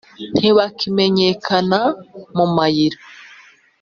ntibakimenyekana 0.39 1.79
mu 2.35 2.45
mayira; 2.55 2.99